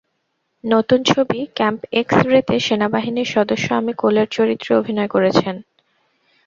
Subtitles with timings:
[0.63, 5.55] নতুন ছবি ক্যাম্প এক্স-রেতে সেনাবাহিনীর সদস্য অ্যামি কোলের চরিত্রে অভিনয় করেছেন।